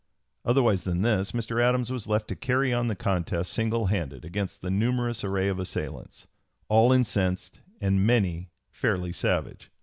[0.43, 1.63] Otherwise than this Mr.
[1.63, 5.59] Adams was left to carry on the contest single handed against the numerous array of
[5.59, 6.25] assailants,
[6.69, 9.69] all incensed and many fairly savage.